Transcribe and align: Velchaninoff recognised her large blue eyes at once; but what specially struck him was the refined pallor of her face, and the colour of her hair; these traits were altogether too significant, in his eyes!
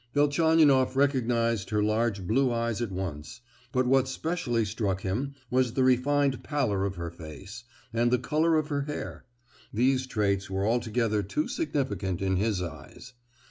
Velchaninoff 0.15 0.95
recognised 0.95 1.69
her 1.69 1.83
large 1.83 2.25
blue 2.25 2.51
eyes 2.51 2.81
at 2.81 2.91
once; 2.91 3.41
but 3.71 3.85
what 3.85 4.07
specially 4.07 4.65
struck 4.65 5.01
him 5.01 5.35
was 5.51 5.73
the 5.73 5.83
refined 5.83 6.43
pallor 6.43 6.85
of 6.85 6.95
her 6.95 7.11
face, 7.11 7.65
and 7.93 8.09
the 8.09 8.17
colour 8.17 8.55
of 8.57 8.69
her 8.69 8.81
hair; 8.85 9.25
these 9.71 10.07
traits 10.07 10.49
were 10.49 10.65
altogether 10.65 11.21
too 11.21 11.47
significant, 11.47 12.19
in 12.19 12.37
his 12.37 12.63
eyes! 12.63 13.13